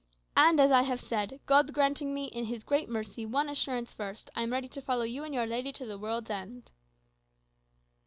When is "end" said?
6.31-6.71